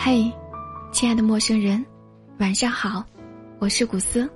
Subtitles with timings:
[0.00, 0.32] 嘿，
[0.92, 1.84] 亲爱的陌生人，
[2.38, 3.04] 晚上好，
[3.58, 4.30] 我是古斯。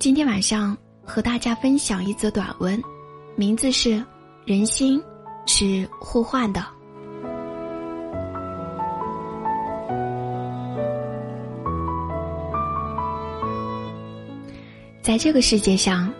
[0.00, 2.82] 今天晚上和大家分享一则短文，
[3.36, 3.90] 名字是
[4.44, 5.00] 《人心
[5.46, 6.60] 是互换的》。
[15.00, 16.12] 在这个世界上，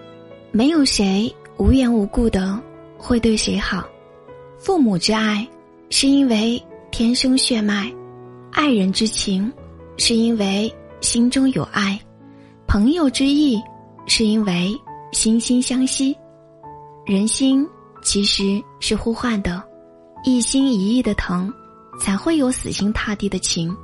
[0.53, 2.56] 没有谁无缘无故的
[2.97, 3.84] 会对谁好。
[4.61, 5.47] 父母之爱，
[5.91, 7.93] 是因为天生血脉；
[8.53, 9.53] 爱人之情，
[9.97, 11.98] 是因为心中有爱；
[12.67, 13.61] 朋友之意，
[14.07, 14.75] 是因为
[15.12, 16.17] 心心相惜。
[17.07, 17.67] 人心
[18.03, 19.62] 其实是互换的，
[20.25, 21.53] 一心一意的疼，
[21.98, 23.75] 才会有死心塌地的情；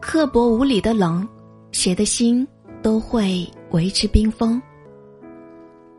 [0.00, 1.26] 刻薄无理的冷，
[1.72, 2.46] 谁的心
[2.82, 3.46] 都会。
[3.72, 4.62] 维持冰封。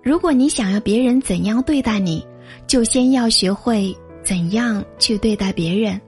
[0.01, 2.25] 如果你想要别人怎样对待你，
[2.65, 5.99] 就先要学会怎样去对待别人。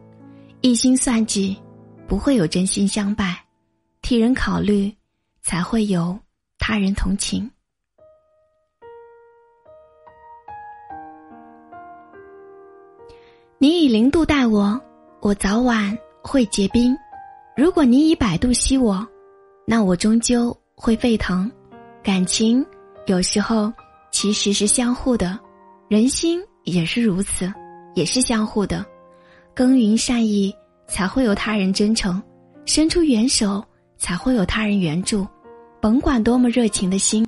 [0.62, 1.58] 一心算计，
[2.06, 3.34] 不会有真心相伴；
[4.02, 4.94] 替人考虑，
[5.42, 6.20] 才会有
[6.58, 7.50] 他人同情。
[13.58, 14.80] 你以零度待我，
[15.22, 16.94] 我早晚会结冰；
[17.56, 19.08] 如果你以百度吸我，
[19.66, 21.50] 那我终究会沸腾。
[22.04, 22.66] 感情
[23.06, 23.72] 有时候
[24.12, 25.40] 其实是相互的，
[25.88, 27.50] 人心也是如此，
[27.96, 28.86] 也是相互的。
[29.60, 30.56] 耕耘善意，
[30.88, 32.14] 才会有他人真诚；
[32.64, 33.62] 伸出援手，
[33.98, 35.28] 才会有他人援助。
[35.82, 37.28] 甭管多么热情的心，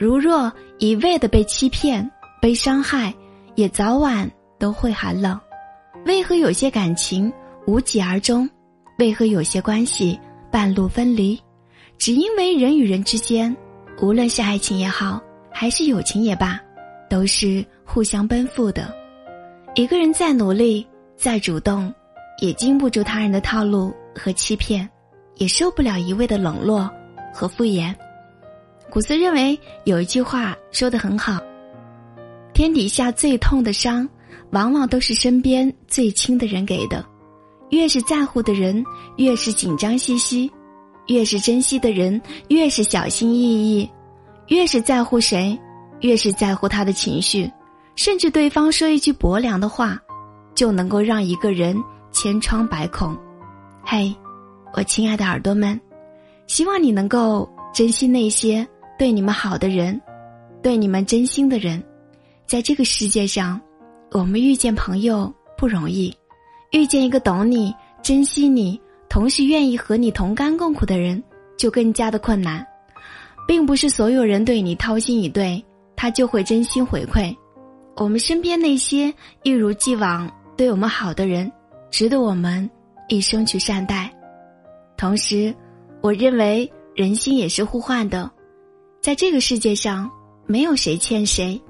[0.00, 3.14] 如若一味的被欺骗、被伤害，
[3.54, 4.28] 也早晚
[4.58, 5.38] 都会寒冷。
[6.06, 7.32] 为何有些感情
[7.68, 8.50] 无疾而终？
[8.98, 10.18] 为何有些关系
[10.50, 11.40] 半路分离？
[11.98, 13.56] 只因为人与人之间，
[14.00, 16.58] 无论是爱情也好，还是友情也罢，
[17.08, 18.92] 都是互相奔赴的。
[19.76, 20.84] 一个人再努力、
[21.22, 21.94] 再主动，
[22.40, 24.90] 也经不住他人的套路和欺骗，
[25.36, 26.90] 也受不了一味的冷落
[27.32, 27.94] 和敷衍。
[28.90, 31.40] 古斯认为有一句话说的很好：
[32.52, 34.08] 天底下最痛的伤，
[34.50, 37.06] 往往都是身边最亲的人给的。
[37.70, 38.84] 越是在乎的人，
[39.16, 40.50] 越是紧张兮兮。
[41.06, 43.88] 越是珍惜的人，越是小心翼翼；
[44.48, 45.56] 越是在乎谁，
[46.00, 47.48] 越是在乎他的情绪。
[47.94, 49.96] 甚至对方说一句薄凉的话，
[50.62, 51.76] 就能够让一个人
[52.12, 53.18] 千疮百孔。
[53.84, 54.14] 嘿，
[54.74, 55.80] 我亲爱的耳朵们，
[56.46, 58.64] 希望你能够珍惜那些
[58.96, 60.00] 对你们好的人，
[60.62, 61.82] 对你们真心的人。
[62.46, 63.60] 在这个世界上，
[64.12, 66.16] 我们遇见朋友不容易，
[66.70, 68.80] 遇见一个懂你、珍惜你。
[69.08, 71.20] 同时愿意和你同甘共苦的人，
[71.58, 72.64] 就更加的困难，
[73.48, 75.60] 并不是所有人对你掏心以对，
[75.96, 77.36] 他就会真心回馈。
[77.96, 79.12] 我们身边那些
[79.42, 81.50] 一如既往对我们好的人，
[81.90, 82.68] 值得我们
[83.08, 84.12] 一生去善待。
[84.96, 85.54] 同时，
[86.00, 88.30] 我认为人心也是互换的，
[89.00, 90.10] 在这个世界上，
[90.46, 91.60] 没有谁欠谁。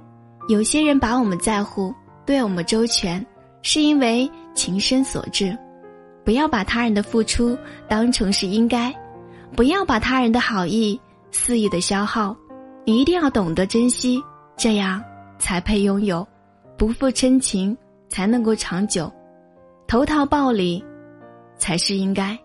[0.49, 1.95] 有些人把我们在乎，
[2.27, 3.25] 对我们周全，
[3.63, 5.57] 是因为情深所致。
[6.25, 7.57] 不要把他人的付出
[7.89, 8.93] 当成是应该，
[9.57, 11.01] 不要把他人的好意
[11.31, 12.37] 肆意的消耗，
[12.85, 14.23] 你一定要懂得珍惜，
[14.57, 15.03] 这样
[15.39, 16.27] 才配拥有，
[16.77, 17.77] 不负真情
[18.13, 19.11] 才能够长久，
[19.89, 20.85] 投桃报李
[21.57, 22.39] 才是应该。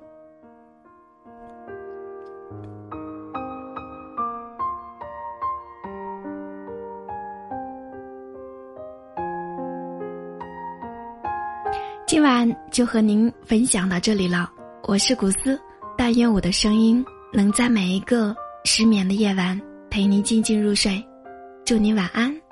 [12.05, 14.49] 今晚就和您分享到这里了，
[14.83, 15.59] 我是古斯，
[15.97, 21.05] 但愿我的声音能在每一个失眠的夜晚陪您静静入睡，
[21.65, 22.46] 祝您晚安。